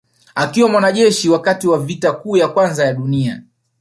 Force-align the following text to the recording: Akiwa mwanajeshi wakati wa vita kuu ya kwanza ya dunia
Akiwa 0.35 0.69
mwanajeshi 0.69 1.29
wakati 1.29 1.67
wa 1.67 1.79
vita 1.79 2.11
kuu 2.11 2.37
ya 2.37 2.47
kwanza 2.47 2.85
ya 2.85 2.93
dunia 2.93 3.41